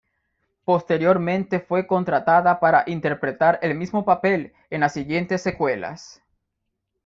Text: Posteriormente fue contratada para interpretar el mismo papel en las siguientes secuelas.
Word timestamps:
Posteriormente 0.65 1.59
fue 1.59 1.85
contratada 1.85 2.59
para 2.59 2.83
interpretar 2.87 3.59
el 3.61 3.75
mismo 3.75 4.03
papel 4.03 4.51
en 4.71 4.79
las 4.81 4.93
siguientes 4.93 5.43
secuelas. 5.43 6.23